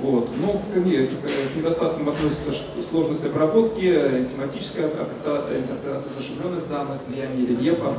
Вот. 0.00 0.30
Ну, 0.40 0.52
к, 0.52 0.72
к 0.72 1.56
недостаткам 1.56 2.08
относятся 2.08 2.52
сложность 2.80 3.26
обработки, 3.26 4.26
тематическая 4.32 4.84
интерпретация 4.86 6.12
зашибленность 6.12 6.70
данных, 6.70 6.98
влияние 7.08 7.46
рельефа 7.48 7.94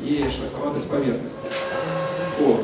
и 0.00 0.24
шероховатость 0.28 0.88
поверхности. 0.88 1.48
Вот. 2.40 2.62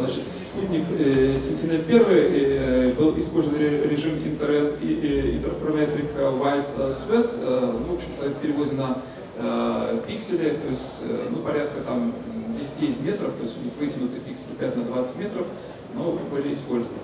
Значит, 0.00 0.26
спутник 0.28 0.84
Sentinel-1 0.98 2.94
был 2.96 3.18
использован 3.18 3.58
режим 3.58 4.14
Interferometric 4.14 6.16
White 6.16 6.88
Sweats, 6.88 7.38
ну, 7.40 7.92
в 7.92 7.96
общем-то, 7.96 8.30
в 8.30 8.34
переводе 8.40 8.72
на 8.72 9.02
э, 9.40 10.00
пикселей, 10.06 10.50
то 10.50 10.68
есть 10.68 11.04
э, 11.08 11.28
ну, 11.30 11.38
порядка 11.38 11.80
там 11.82 12.12
10 12.58 13.00
метров, 13.00 13.32
то 13.32 13.42
есть 13.42 13.56
у 13.58 13.64
них 13.64 13.72
вытянутый 13.78 14.20
пиксель 14.20 14.54
5 14.58 14.76
на 14.76 14.84
20 14.84 15.18
метров, 15.18 15.46
но 15.94 16.18
были 16.30 16.52
использованы. 16.52 16.98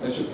Значит, 0.00 0.26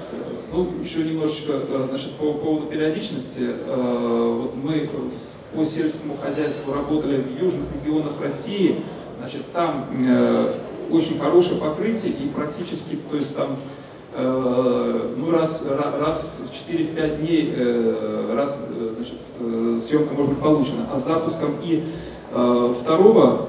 ну, 0.52 0.68
еще 0.82 1.04
немножечко, 1.04 1.52
э, 1.52 1.84
значит, 1.88 2.12
по 2.12 2.32
поводу 2.32 2.66
периодичности. 2.66 3.50
Э, 3.66 4.40
вот 4.42 4.54
мы 4.56 4.88
по 5.54 5.64
сельскому 5.64 6.16
хозяйству 6.16 6.74
работали 6.74 7.22
в 7.22 7.42
южных 7.42 7.66
регионах 7.74 8.20
России. 8.20 8.82
Значит, 9.18 9.42
там 9.52 9.88
э, 9.92 10.52
очень 10.90 11.18
хорошее 11.18 11.60
покрытие 11.60 12.12
и 12.12 12.28
практически, 12.28 12.98
то 13.10 13.16
есть 13.16 13.36
там 13.36 13.56
Э, 14.12 15.14
ну, 15.16 15.30
раз, 15.30 15.64
раз 16.00 16.42
в 16.50 16.70
4-5 16.70 17.18
дней 17.18 17.54
э, 17.56 18.32
раз, 18.34 18.56
э, 18.68 18.94
значит, 18.96 19.82
съемка 19.82 20.14
может 20.14 20.32
быть 20.32 20.42
получена. 20.42 20.88
А 20.92 20.96
с 20.96 21.04
запуском 21.04 21.56
и 21.62 21.84
второго 22.32 23.48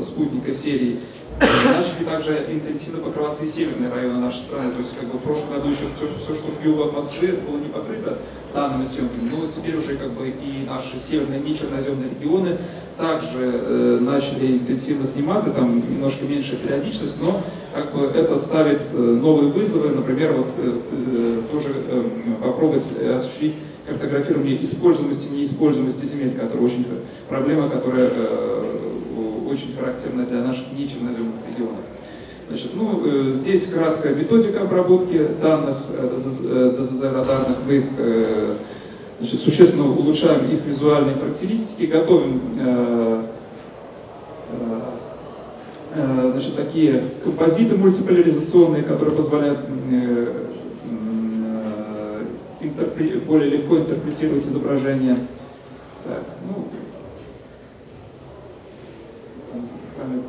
спутника 0.00 0.52
серии 0.52 1.00
начали 1.40 2.04
также 2.04 2.46
интенсивно 2.48 3.02
покрываться 3.02 3.44
и 3.44 3.48
северные 3.48 3.90
районы 3.90 4.18
нашей 4.18 4.40
страны. 4.40 4.72
То 4.72 4.78
есть 4.78 4.96
как 4.98 5.08
бы 5.08 5.18
в 5.18 5.22
прошлом 5.22 5.50
году 5.50 5.68
еще 5.68 5.86
все, 5.96 6.08
все 6.22 6.34
что 6.34 6.52
к 6.52 6.64
югу 6.64 6.84
от 6.84 6.92
Москвы, 6.92 7.28
это 7.28 7.50
было 7.50 7.58
не 7.58 7.68
покрыто 7.68 8.18
данными 8.54 8.84
съемками. 8.84 9.30
Но 9.30 9.46
теперь 9.46 9.76
уже 9.76 9.96
как 9.96 10.10
бы 10.12 10.28
и 10.28 10.66
наши 10.66 10.98
северные 10.98 11.40
нечерноземные 11.40 12.10
регионы 12.10 12.58
также 12.96 13.38
э, 13.38 13.98
начали 14.00 14.58
интенсивно 14.58 15.04
сниматься, 15.04 15.50
там 15.50 15.76
немножко 15.76 16.24
меньшая 16.24 16.56
периодичность, 16.56 17.20
но 17.22 17.42
как 17.74 17.94
бы 17.94 18.04
это 18.06 18.36
ставит 18.36 18.82
э, 18.92 18.96
новые 18.96 19.50
вызовы, 19.50 19.90
например, 19.90 20.32
вот 20.34 20.48
э, 20.58 20.80
э, 20.92 21.42
тоже 21.50 21.68
э, 21.88 22.04
попробовать 22.42 22.84
осуществить 23.14 23.54
картографирование 23.86 24.60
используемости 24.62 25.28
и 25.28 25.38
неиспользуемости 25.38 26.04
земель, 26.04 26.36
которая 26.38 26.66
очень 26.66 26.86
проблема, 27.28 27.68
которая 27.68 28.10
э, 28.12 28.49
очень 29.50 29.74
характерна 29.74 30.24
для 30.24 30.42
наших 30.42 30.72
нечерноземных 30.72 31.34
регионов. 31.48 31.80
Значит, 32.48 32.70
ну, 32.74 33.02
э, 33.04 33.32
здесь 33.32 33.66
краткая 33.68 34.14
методика 34.14 34.62
обработки 34.62 35.28
данных 35.40 35.76
э, 35.90 36.76
ДЗЗ-радарных. 36.76 37.58
Мы 37.66 37.76
их 37.76 37.84
э, 37.98 38.56
значит, 39.20 39.40
существенно 39.40 39.88
улучшаем 39.88 40.50
их 40.50 40.64
визуальные 40.64 41.16
характеристики, 41.16 41.84
готовим 41.84 42.40
значит, 45.94 46.54
такие 46.54 47.02
композиты 47.24 47.76
мультиполяризационные, 47.76 48.84
которые 48.84 49.14
позволяют 49.16 49.58
более 53.26 53.50
легко 53.50 53.78
интерпретировать 53.78 54.46
изображение. 54.46 55.16
Так, 56.04 56.24
ну, 56.48 56.59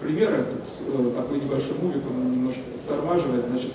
примеры. 0.02 0.46
Тут 0.50 1.16
такой 1.16 1.40
небольшой 1.40 1.76
мувик, 1.82 2.04
он 2.10 2.32
немножко 2.32 2.62
тормаживает. 2.88 3.46
Значит, 3.50 3.72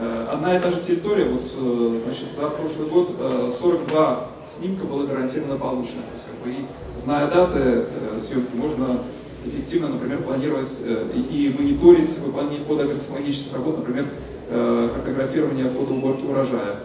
Э, 0.00 0.28
одна 0.32 0.56
и 0.56 0.60
та 0.60 0.70
же 0.70 0.80
территория, 0.80 1.24
вот, 1.26 1.42
э, 1.42 2.00
значит, 2.04 2.28
за 2.34 2.48
прошлый 2.48 2.88
год 2.88 3.10
42 3.50 4.30
э, 4.46 4.48
снимка 4.48 4.86
было 4.86 5.06
гарантированно 5.06 5.58
получено. 5.58 6.02
То 6.02 6.12
есть, 6.14 6.24
как 6.24 6.42
бы, 6.42 6.50
и, 6.50 6.64
зная 6.96 7.30
даты 7.30 7.84
съемки, 8.18 8.54
можно 8.54 9.00
эффективно, 9.44 9.88
например, 9.88 10.22
планировать 10.22 10.70
и 11.14 11.54
мониторить 11.58 12.18
выполнение 12.18 12.64
подагротехнологических 12.64 13.52
работ, 13.54 13.78
например, 13.78 14.10
картографирование 14.50 15.66
уборки 15.66 16.24
урожая. 16.24 16.76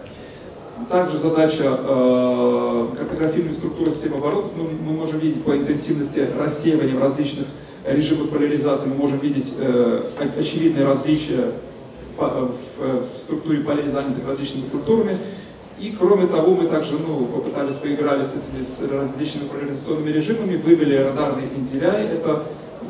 Также 0.89 1.17
задача 1.17 1.63
э, 1.79 2.87
картографирования 2.97 3.53
структуры 3.53 3.91
системы 3.91 4.17
оборотов. 4.17 4.51
Мы, 4.55 4.63
мы 4.63 4.97
можем 4.97 5.19
видеть 5.19 5.43
по 5.43 5.55
интенсивности 5.55 6.27
рассеивания 6.37 6.95
в 6.95 7.01
различных 7.01 7.47
режимах 7.87 8.29
поляризации, 8.29 8.87
мы 8.87 8.95
можем 8.95 9.19
видеть 9.19 9.53
э, 9.57 10.03
очевидные 10.37 10.85
различия 10.85 11.51
в 12.17 13.17
структуре 13.17 13.59
полей, 13.59 13.89
занятых 13.89 14.25
различными 14.25 14.69
культурами. 14.69 15.17
И 15.77 15.93
кроме 15.99 16.27
того, 16.27 16.55
мы 16.55 16.67
также 16.67 16.93
ну, 16.93 17.25
попытались, 17.25 17.75
поиграли 17.75 18.23
с 18.23 18.33
этими 18.35 18.63
с 18.63 18.81
различными 18.89 19.49
поляризационными 19.49 20.09
режимами, 20.09 20.55
вывели 20.55 20.95
радарные 20.95 21.47
NDVI, 21.47 22.13
это 22.13 22.43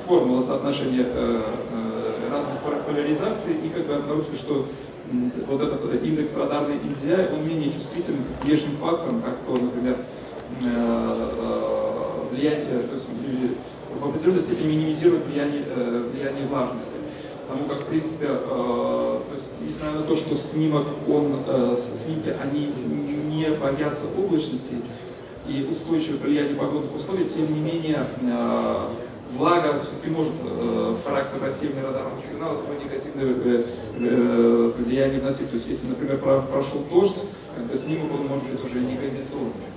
формула 0.06 0.42
соотношения 0.42 1.06
э, 1.08 1.42
э, 1.72 2.32
разных 2.32 2.60
поляризаций, 2.86 3.54
и 3.54 3.70
как 3.70 3.88
бы 3.88 3.96
обнаружили, 3.96 4.36
что 4.36 4.68
вот 5.48 5.62
этот 5.62 6.04
индекс 6.04 6.36
радарный 6.36 6.76
NDVI, 6.76 7.34
он 7.34 7.48
менее 7.48 7.72
чувствителен 7.72 8.20
к 8.24 8.46
внешним 8.46 8.76
факторам, 8.78 9.22
как 9.22 9.38
то, 9.46 9.54
например, 9.54 9.98
э, 10.64 10.68
э, 10.68 12.32
влияние, 12.32 12.84
то 12.84 12.94
есть 12.94 13.08
в 14.00 14.06
определенной 14.06 14.42
степени 14.42 14.68
минимизирует 14.68 15.26
влияние, 15.26 15.64
э, 15.66 16.10
влияние 16.12 16.48
влажности 16.48 17.00
потому 17.48 17.70
как, 17.70 17.82
в 17.82 17.86
принципе, 17.86 18.28
э, 18.30 18.38
то 18.50 19.32
есть, 19.34 19.52
несмотря 19.62 20.00
на 20.00 20.04
то, 20.04 20.16
что 20.16 20.36
снимок, 20.36 20.88
он, 21.08 21.44
э, 21.48 21.76
снимки, 21.76 22.36
они 22.42 22.72
не 23.30 23.50
боятся 23.56 24.08
облачности 24.18 24.76
и 25.48 25.68
устойчивого 25.70 26.24
влияния 26.24 26.56
погодных 26.56 26.96
условий, 26.96 27.26
тем 27.26 27.54
не 27.54 27.60
менее, 27.60 28.08
влага 29.38 29.80
все-таки 29.82 30.10
может 30.10 30.34
в 30.42 31.04
характер 31.04 31.38
рассеивания 31.40 31.84
радарного 31.84 32.20
сигнала 32.20 32.56
свое 32.56 32.80
негативное 32.80 33.64
влияние 34.72 35.20
вносить. 35.20 35.50
То 35.52 35.56
есть, 35.58 35.68
если, 35.68 35.88
например, 35.88 36.18
прошел 36.18 36.84
дождь, 36.92 37.18
снимок 37.76 38.12
он 38.20 38.28
может 38.28 38.50
быть 38.50 38.64
уже 38.64 38.80
не 38.80 38.98
кондиционный. 38.98 39.75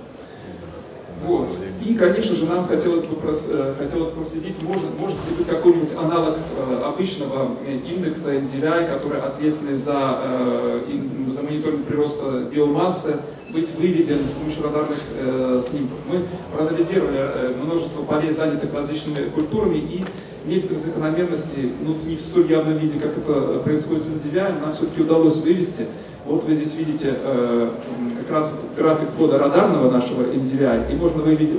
Вот. 1.25 1.49
И, 1.85 1.95
конечно 1.95 2.35
же, 2.35 2.45
нам 2.45 2.67
хотелось 2.67 3.03
бы 3.03 3.15
прос, 3.15 3.47
э, 3.49 3.73
хотелось 3.77 4.11
проследить, 4.11 4.61
может, 4.61 4.97
может 4.97 5.17
ли 5.29 5.35
быть 5.37 5.47
какой-нибудь 5.47 5.93
аналог 5.93 6.37
э, 6.37 6.81
обычного 6.85 7.57
индекса 7.67 8.35
NDVI, 8.35 8.87
который 8.87 9.21
ответственный 9.21 9.75
за, 9.75 10.19
э, 10.23 10.81
за 11.29 11.43
мониторинг 11.43 11.85
прироста 11.85 12.49
биомассы, 12.51 13.17
быть 13.51 13.69
выведен 13.77 14.25
с 14.25 14.31
помощью 14.31 14.63
радарных 14.63 14.99
э, 15.11 15.61
снимков. 15.63 15.97
Мы 16.07 16.25
проанализировали 16.53 17.17
э, 17.19 17.55
множество 17.61 18.03
полей, 18.03 18.31
занятых 18.31 18.73
различными 18.73 19.29
культурами, 19.29 19.77
и 19.77 20.05
некоторые 20.45 20.79
закономерности, 20.79 21.71
ну, 21.85 21.95
не 22.05 22.15
в 22.15 22.21
столь 22.21 22.51
явном 22.51 22.77
виде, 22.77 22.99
как 22.99 23.17
это 23.17 23.59
происходит 23.59 24.03
с 24.03 24.07
NDVI, 24.09 24.61
нам 24.61 24.71
все-таки 24.71 25.01
удалось 25.01 25.37
вывести. 25.37 25.87
Вот 26.25 26.43
вы 26.43 26.53
здесь 26.53 26.75
видите 26.75 27.15
э, 27.15 27.71
как 28.19 28.31
раз 28.31 28.51
вот 28.51 28.68
график 28.79 29.09
кода 29.17 29.37
радарного 29.37 29.91
нашего 29.91 30.23
NDVI, 30.23 30.91
и 30.91 30.95
можно 30.95 31.21
выявить, 31.21 31.49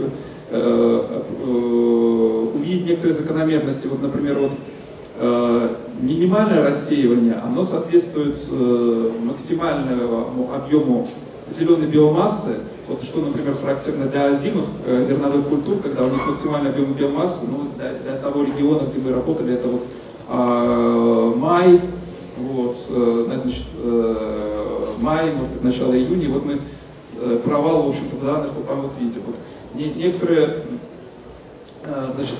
э, 0.50 1.22
э, 1.42 2.46
увидеть 2.54 2.86
некоторые 2.86 3.14
закономерности. 3.14 3.86
Вот, 3.86 4.02
например, 4.02 4.38
вот 4.38 4.52
э, 5.18 5.68
минимальное 6.00 6.64
рассеивание, 6.64 7.34
оно 7.34 7.62
соответствует 7.62 8.36
э, 8.50 9.10
максимальному 9.22 10.50
объему 10.54 11.06
зеленой 11.48 11.86
биомассы, 11.86 12.56
вот 12.88 13.04
что, 13.04 13.20
например, 13.20 13.56
характерно 13.60 14.06
для 14.06 14.26
озимых 14.26 14.64
э, 14.86 15.04
зерновых 15.06 15.46
культур, 15.46 15.78
когда 15.82 16.04
у 16.04 16.10
них 16.10 16.26
максимальный 16.26 16.70
объем 16.70 16.92
биомассы, 16.94 17.46
ну, 17.48 17.68
для, 17.76 17.92
для 17.92 18.16
того 18.20 18.42
региона, 18.42 18.82
где 18.88 18.98
мы 19.00 19.14
работали, 19.14 19.54
это 19.54 19.68
вот 19.68 19.82
э, 20.28 21.32
май, 21.36 21.80
вот, 22.38 22.76
э, 22.88 23.24
значит, 23.26 23.66
э, 23.76 24.86
май, 25.00 25.32
может 25.32 25.62
начало 25.62 25.92
июня, 25.96 26.30
вот 26.30 26.44
мы 26.44 26.58
провал, 27.44 27.82
в 27.84 27.88
общем-то, 27.90 28.16
в 28.16 28.24
данных 28.24 28.52
вот 28.54 28.66
там 28.66 28.82
вот 28.82 28.92
видите. 28.98 29.20
Вот, 29.26 29.36
не, 29.74 29.90
некоторые, 29.90 30.62
значит, 32.08 32.38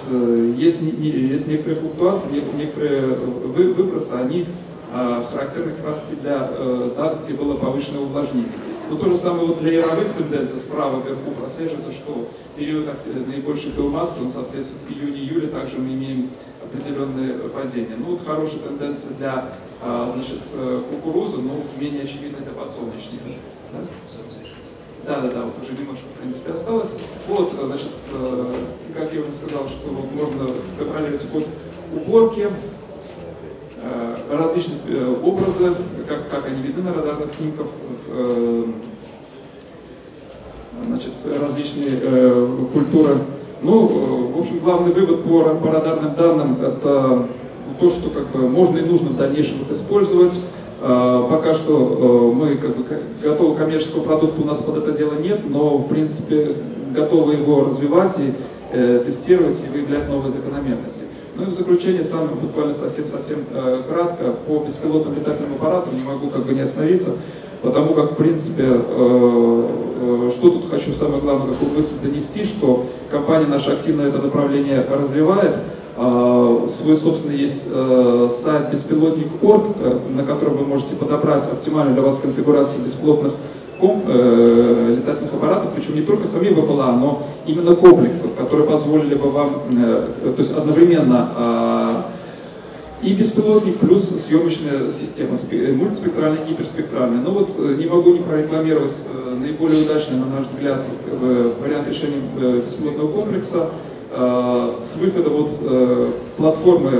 есть, 0.57 0.83
не, 0.83 1.09
есть 1.09 1.47
некоторые 1.47 1.81
флуктуации, 1.81 2.43
некоторые 2.57 3.15
вы, 3.15 3.73
выбросы, 3.73 4.13
они 4.15 4.47
характерны 4.93 5.73
как 5.73 5.87
раз 5.87 6.03
для 6.21 6.51
дат, 6.97 7.25
где 7.25 7.35
было 7.35 7.57
повышенное 7.57 8.01
увлажнение. 8.01 8.51
Но 8.91 8.97
то 8.97 9.07
же 9.07 9.15
самое 9.15 9.47
вот 9.47 9.61
для 9.61 9.75
яровых 9.75 10.15
тенденций 10.19 10.59
справа 10.59 11.01
вверху 11.01 11.31
прослеживается, 11.39 11.93
что 11.93 12.29
период 12.57 12.87
наибольшей 13.29 13.71
биомассы, 13.71 14.21
он 14.21 14.31
соответствует 14.31 14.83
июне-июле, 14.91 15.47
также 15.47 15.79
мы 15.79 15.95
имеем 15.95 16.31
определенные 16.65 17.35
падения. 17.51 17.95
Ну 17.97 18.13
вот 18.13 18.21
хорошая 18.27 18.59
тенденция 18.61 19.13
для 19.15 19.53
значит, 20.09 20.41
э, 20.53 20.83
кукурузы, 20.91 21.41
но 21.41 21.63
менее 21.81 22.03
очевидно 22.03 22.39
для 22.45 22.53
подсолнечника. 22.53 23.25
Да, 23.73 23.79
да, 25.07 25.21
да, 25.23 25.43
вот 25.45 25.55
уже 25.63 25.73
немножко, 25.79 26.05
в 26.15 26.21
принципе, 26.21 26.53
осталось. 26.53 26.95
Вот, 27.27 27.53
значит, 27.65 27.91
э, 28.13 28.55
как 28.95 29.13
я 29.13 29.21
уже 29.21 29.33
сказал, 29.33 29.69
что 29.69 29.91
вот 29.91 30.13
можно 30.15 30.55
контролировать 30.79 31.31
ход 31.33 31.47
уборки, 31.95 32.49
э, 33.83 34.17
различные 34.31 35.09
образы, 35.23 35.75
как, 36.07 36.31
как 36.31 36.47
они 36.47 36.63
видны 36.63 36.83
на 36.83 36.95
радарных 36.95 37.31
снимках, 37.31 37.67
значит, 40.87 41.13
различные 41.41 42.67
культуры. 42.73 43.19
Ну, 43.63 43.87
в 44.35 44.41
общем, 44.41 44.59
главный 44.61 44.93
вывод 44.93 45.25
по, 45.25 45.55
по 45.55 45.71
радарным 45.71 46.15
данным– 46.15 46.59
это 46.63 47.27
то, 47.79 47.91
что 47.91 48.11
как 48.11 48.31
бы 48.31 48.49
можно 48.49 48.79
и 48.79 48.83
нужно 48.83 49.11
в 49.11 49.17
дальнейшем 49.17 49.71
использовать. 49.71 50.33
А, 50.83 51.29
пока 51.29 51.53
что 51.53 52.33
э, 52.33 52.37
мы 52.37 52.57
как 52.57 52.75
бы 52.75 52.85
готового 53.23 53.55
коммерческого 53.55 54.03
продукта 54.03 54.41
у 54.41 54.47
нас 54.47 54.61
под 54.61 54.79
это 54.79 54.93
дело 54.93 55.13
нет, 55.21 55.41
но 55.49 55.77
в 55.77 55.89
принципе 55.89 56.57
готовы 56.95 57.35
его 57.35 57.65
развивать 57.65 58.19
и 58.19 58.33
э, 58.73 59.03
тестировать 59.05 59.63
и 59.63 59.71
выявлять 59.71 60.09
новые 60.09 60.31
закономерности. 60.31 61.05
Ну 61.37 61.43
и 61.43 61.47
в 61.47 61.53
заключение, 61.53 62.03
сам 62.03 62.29
буквально 62.41 62.73
совсем-совсем 62.73 63.41
э, 63.53 63.83
кратко, 63.91 64.33
по 64.47 64.65
беспилотным 64.65 65.17
летательным 65.17 65.53
аппаратам 65.53 65.95
не 65.95 66.03
могу 66.03 66.29
как 66.31 66.47
бы 66.47 66.55
не 66.55 66.61
остановиться, 66.61 67.11
потому 67.61 67.93
как, 67.93 68.13
в 68.13 68.15
принципе, 68.15 68.65
что 68.65 70.51
тут 70.51 70.71
хочу 70.71 70.93
самое 70.93 71.21
главное, 71.21 71.53
какую 71.53 71.73
мысль 71.73 71.93
донести, 72.03 72.45
что 72.45 72.87
компания 73.11 73.47
наша 73.47 73.73
активно 73.73 74.03
это 74.03 74.17
направление 74.17 74.87
развивает, 74.91 75.57
свой 75.97 76.97
собственный 76.97 77.39
есть 77.39 77.67
э, 77.71 78.29
сайт 78.31 78.71
беспилотник.орг, 78.71 79.65
э, 79.81 79.99
на 80.15 80.23
котором 80.23 80.57
вы 80.57 80.65
можете 80.65 80.95
подобрать 80.95 81.45
оптимальную 81.45 81.95
для 81.95 82.03
вас 82.03 82.19
конфигурацию 82.19 82.85
бесплотных 82.85 83.33
э, 83.81 84.95
летательных 84.97 85.35
аппаратов, 85.35 85.73
причем 85.75 85.97
не 85.97 86.03
только 86.03 86.27
самих 86.27 86.53
БПЛА, 86.53 86.93
но 86.93 87.27
именно 87.47 87.75
комплексов, 87.75 88.35
которые 88.35 88.67
позволили 88.67 89.15
бы 89.15 89.31
вам, 89.31 89.63
то 90.23 90.35
есть 90.39 90.57
одновременно 90.57 92.05
И 93.03 93.15
беспилотник 93.15 93.79
плюс 93.79 94.11
съемочная 94.11 94.93
система, 94.93 95.35
мультиспектральная, 95.75 96.45
гиперспектральная. 96.47 97.23
Ну 97.23 97.33
вот 97.33 97.59
не 97.79 97.87
могу 97.87 98.13
не 98.13 98.19
прорекламировать 98.19 98.93
наиболее 99.41 99.85
удачный, 99.85 100.19
на 100.19 100.27
наш 100.27 100.45
взгляд, 100.49 100.85
вариант 101.63 101.89
решения 101.89 102.21
беспилотного 102.63 103.11
комплекса 103.11 103.71
с 104.13 104.97
выхода 104.97 105.31
вот 105.31 105.51
платформы 106.37 106.91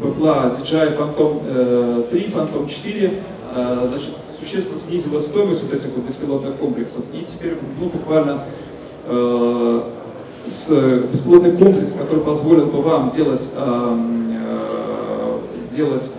БПЛА 0.00 0.50
DJI 0.50 0.96
Phantom 0.96 2.08
3, 2.08 2.26
Phantom 2.28 2.68
4, 2.68 3.22
значит, 3.52 4.16
существенно 4.40 4.78
снизила 4.78 5.18
стоимость 5.18 5.62
вот 5.62 5.74
этих 5.74 5.90
вот 5.94 6.06
беспилотных 6.06 6.56
комплексов. 6.56 7.04
И 7.12 7.26
теперь 7.30 7.58
ну, 7.78 7.90
буквально 7.90 8.44
с 10.46 10.68
беспилотный 11.10 11.52
комплекс, 11.52 11.92
который 11.92 12.24
позволил 12.24 12.66
бы 12.66 12.80
вам 12.82 13.10
делать, 13.10 13.48
э, 13.54 13.96
делать 15.74 16.10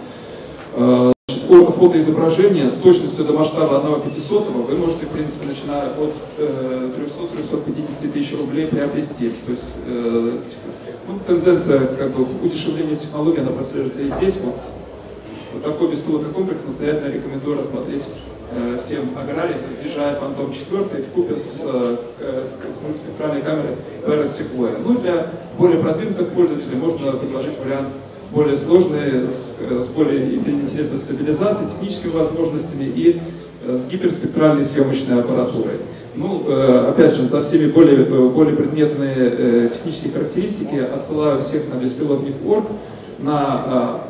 э, 1.83 1.85
фотоизображение 1.85 2.69
с 2.69 2.75
точностью 2.75 3.25
до 3.25 3.33
масштаба 3.33 3.79
1 3.79 4.11
500 4.11 4.49
вы 4.49 4.75
можете, 4.75 5.05
в 5.05 5.09
принципе, 5.09 5.47
начиная 5.47 5.89
от 5.89 6.13
э, 6.37 6.89
300-350 6.97 8.11
тысяч 8.11 8.37
рублей 8.37 8.67
приобрести. 8.67 9.29
То 9.29 9.51
есть 9.51 9.75
э, 9.85 10.37
ну, 11.07 11.19
тенденция 11.27 11.85
как 11.85 12.11
бы, 12.11 12.25
удешевления 12.43 12.95
технологий, 12.95 13.41
она 13.41 13.51
прослеживается 13.51 14.01
и 14.01 14.11
здесь. 14.17 14.37
Вот, 14.43 14.55
вот 15.53 15.63
такой 15.63 15.91
беспилотный 15.91 16.31
комплекс 16.31 16.63
настоятельно 16.63 17.09
рекомендую 17.11 17.57
рассмотреть 17.57 18.03
Э, 18.55 18.77
всем 18.77 19.17
аграриям, 19.17 19.61
то 19.61 19.69
есть 19.69 19.83
DJI 19.83 20.21
Phantom 20.21 20.53
4 20.53 21.03
в 21.03 21.09
купе 21.09 21.35
с, 21.35 21.63
э, 21.65 22.43
с, 22.43 22.59
с 22.77 22.81
мультиспектральной 22.83 23.41
камерой 23.41 23.77
Parrot 24.05 24.27
Sequoia. 24.27 24.77
Ну, 24.85 24.99
для 24.99 25.31
более 25.57 25.79
продвинутых 25.79 26.29
пользователей 26.29 26.75
можно 26.75 27.13
предложить 27.13 27.57
вариант 27.57 27.93
более 28.33 28.55
сложный, 28.55 29.29
с, 29.29 29.57
с 29.59 29.87
более 29.89 30.35
интересной 30.35 30.97
стабилизацией, 30.97 31.69
техническими 31.69 32.11
возможностями 32.11 32.85
и 32.85 33.21
э, 33.65 33.73
с 33.73 33.87
гиперспектральной 33.87 34.63
съемочной 34.63 35.19
аппаратурой. 35.19 35.77
Ну, 36.15 36.45
опять 36.89 37.15
же, 37.15 37.25
за 37.25 37.41
всеми 37.41 37.71
более, 37.71 38.03
более 38.03 38.55
предметные 38.55 39.67
технические 39.69 40.13
характеристики 40.13 40.75
отсылаю 40.75 41.39
всех 41.39 41.63
на 41.73 41.79
беспилотник.org, 41.79 42.65
на 43.17 44.01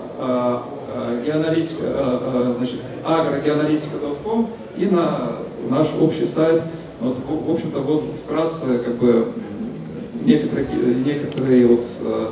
геоаналитика, 1.25 2.19
значит, 2.57 2.81
agrogеоаналитика.com 3.05 4.49
и 4.77 4.86
на 4.88 5.38
наш 5.69 5.88
общий 5.99 6.25
сайт. 6.25 6.63
Вот, 6.99 7.17
в 7.27 7.51
общем-то, 7.51 7.79
вот 7.79 8.03
вкратце 8.25 8.79
как 8.79 8.95
бы 8.95 9.33
некоторые, 10.23 10.67
некоторые 11.05 11.67
вот, 11.67 11.86
э, 12.01 12.27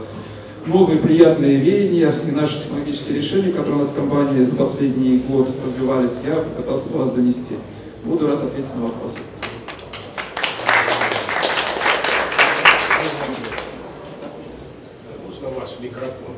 новые 0.66 1.00
приятные 1.00 1.58
веяния 1.58 2.14
и 2.28 2.32
наши 2.32 2.62
технологические 2.62 3.18
решения, 3.18 3.52
которые 3.52 3.76
у 3.76 3.80
нас 3.80 3.90
в 3.90 3.96
компании 3.96 4.44
за 4.44 4.56
последний 4.56 5.18
год 5.20 5.50
развивались, 5.66 6.14
я 6.26 6.36
попытался 6.36 6.90
до 6.90 6.98
вас 7.00 7.12
донести. 7.12 7.56
Буду 8.04 8.28
рад 8.28 8.44
ответить 8.44 8.76
на 8.76 8.84
вопросы. 8.84 9.20
Микрофон? 15.82 16.36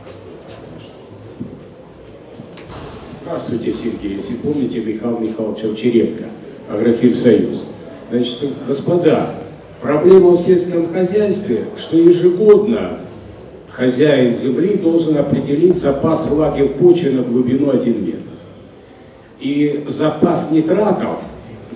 Здравствуйте, 3.22 3.74
Сергей. 3.74 4.16
Если 4.16 4.36
помните, 4.36 4.80
Михаил 4.80 5.20
Михайлович 5.20 5.66
Овчаренко, 5.66 6.26
Агрофир 6.70 7.18
Союз. 7.18 7.66
Значит, 8.10 8.40
господа, 8.68 9.36
проблема 9.82 10.30
в 10.30 10.38
сельском 10.38 10.94
хозяйстве, 10.94 11.66
что 11.78 11.98
ежегодно 11.98 13.00
хозяин 13.74 14.34
земли 14.34 14.76
должен 14.76 15.18
определить 15.18 15.76
запас 15.76 16.28
влаги 16.28 16.62
в 16.62 16.74
почве 16.74 17.12
на 17.12 17.24
глубину 17.24 17.72
1 17.72 18.06
метр. 18.06 18.30
И 19.40 19.84
запас 19.88 20.52
нитратов 20.52 21.20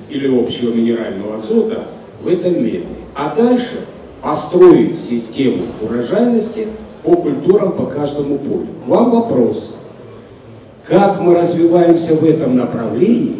или 0.09 0.27
общего 0.27 0.73
минерального 0.73 1.35
азота 1.35 1.85
в 2.21 2.27
этом 2.27 2.63
метре. 2.63 2.87
А 3.13 3.35
дальше 3.35 3.85
построить 4.21 4.97
систему 4.97 5.63
урожайности 5.81 6.67
по 7.03 7.15
культурам 7.15 7.73
по 7.73 7.85
каждому 7.85 8.37
полю. 8.37 8.67
Вам 8.85 9.11
вопрос. 9.11 9.75
Как 10.85 11.19
мы 11.19 11.35
развиваемся 11.35 12.15
в 12.15 12.23
этом 12.23 12.55
направлении, 12.55 13.37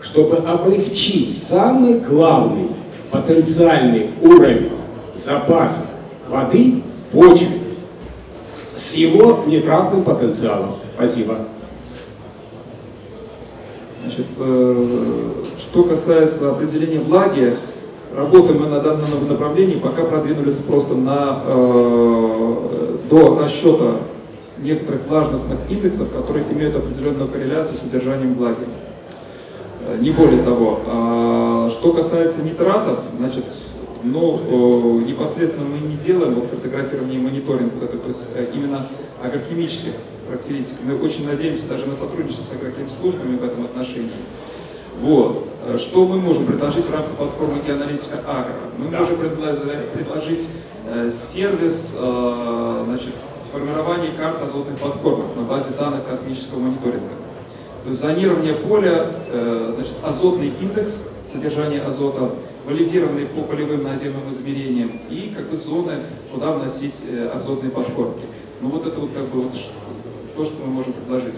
чтобы 0.00 0.36
облегчить 0.36 1.36
самый 1.36 1.98
главный 1.98 2.68
потенциальный 3.10 4.10
уровень 4.22 4.70
запаса 5.14 5.86
воды 6.30 6.82
почвы 7.12 7.57
с 8.78 8.94
его 8.94 9.44
нитратным 9.46 10.02
потенциалом. 10.04 10.70
Спасибо. 10.94 11.36
Значит, 14.02 14.26
э, 14.38 15.32
что 15.58 15.82
касается 15.82 16.50
определения 16.50 17.00
влаги, 17.00 17.56
работаем 18.16 18.60
мы 18.60 18.68
на 18.68 18.80
данном 18.80 19.28
направлении, 19.28 19.74
пока 19.74 20.04
продвинулись 20.04 20.54
просто 20.54 20.94
на, 20.94 21.42
э, 21.44 22.96
до 23.10 23.38
расчета 23.38 23.96
некоторых 24.58 25.06
влажностных 25.08 25.58
индексов, 25.68 26.12
которые 26.12 26.44
имеют 26.52 26.76
определенную 26.76 27.28
корреляцию 27.28 27.76
с 27.76 27.80
содержанием 27.80 28.34
влаги. 28.34 28.66
Э, 29.86 29.98
не 30.00 30.10
более 30.10 30.42
того. 30.42 30.80
А, 30.86 31.70
что 31.70 31.92
касается 31.92 32.42
нитратов, 32.42 33.00
значит, 33.16 33.44
ну, 34.02 35.00
непосредственно 35.00 35.66
мы 35.68 35.78
не 35.78 35.96
делаем 35.96 36.34
вот 36.34 36.48
картографирование 36.48 37.18
и 37.18 37.22
мониторинг, 37.22 37.74
вот 37.74 37.82
это, 37.82 37.98
то 37.98 38.08
есть 38.08 38.26
э, 38.34 38.50
именно 38.54 38.86
агрохимических 39.22 39.92
характеристик. 40.26 40.76
Мы 40.84 40.96
очень 41.00 41.26
надеемся 41.26 41.66
даже 41.66 41.86
на 41.86 41.94
сотрудничество 41.94 42.42
с 42.42 42.52
агрохимслужбами 42.56 43.36
в 43.36 43.44
этом 43.44 43.64
отношении. 43.64 44.10
Вот. 45.00 45.48
Э, 45.66 45.78
что 45.78 46.06
мы 46.06 46.18
можем 46.18 46.46
предложить 46.46 46.86
в 46.86 46.92
рамках 46.92 47.12
платформы 47.16 47.58
Геоаналитика 47.66 48.18
Агро? 48.26 48.54
Мы 48.76 48.90
да. 48.90 49.00
можем 49.00 49.16
предложить 49.16 50.48
сервис 51.10 51.98
значит, 51.98 53.12
формирование 53.52 54.12
карт 54.12 54.42
азотных 54.42 54.78
подкормок 54.78 55.36
на 55.36 55.42
базе 55.42 55.70
данных 55.78 56.06
космического 56.06 56.60
мониторинга. 56.60 57.12
То 57.84 57.90
есть 57.90 58.00
зонирование 58.00 58.54
поля, 58.54 59.10
э, 59.28 59.72
значит, 59.74 59.94
азотный 60.02 60.52
индекс 60.60 61.08
содержания 61.30 61.80
азота, 61.80 62.32
валидированный 62.68 63.24
по 63.26 63.42
полевым 63.44 63.82
наземным 63.82 64.30
измерениям 64.30 65.00
и 65.08 65.32
как 65.34 65.48
бы 65.48 65.56
зоны, 65.56 66.00
куда 66.30 66.52
вносить 66.52 66.96
э, 67.08 67.30
азотные 67.32 67.70
подкормки. 67.70 68.26
Ну 68.60 68.68
вот 68.68 68.86
это 68.86 69.00
вот 69.00 69.12
как 69.12 69.28
бы 69.28 69.42
вот 69.42 69.54
то, 70.36 70.44
что 70.44 70.54
мы 70.64 70.72
можем 70.72 70.92
предложить. 70.92 71.34